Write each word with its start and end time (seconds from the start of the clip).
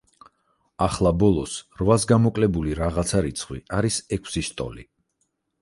ახლა 0.85 1.11
ბოლოს, 1.23 1.53
რვას 1.83 2.07
გამოკლებული 2.13 2.75
„რაღაცა“ 2.81 3.23
რიცხვი 3.27 3.63
არის 3.81 4.03
ექვსის 4.19 4.55
ტოლი. 4.63 4.91